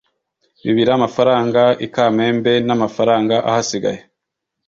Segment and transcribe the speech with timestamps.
[0.65, 3.99] bibiri amafaranga i kamembe n amafaranga ahasigaye